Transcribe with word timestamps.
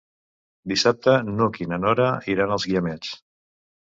Dissabte 0.71 1.13
n'Hug 1.27 1.61
i 1.65 1.69
na 1.73 1.81
Nora 1.85 2.09
iran 2.37 2.55
als 2.57 2.67
Guiamets. 2.71 3.13